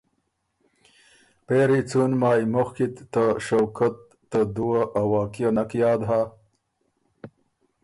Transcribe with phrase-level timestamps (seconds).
[1.45, 3.95] پېری څُون مای مُخکی ت ته شوکت
[4.29, 6.21] ته دُوه ا واقعه نک یاد هۀ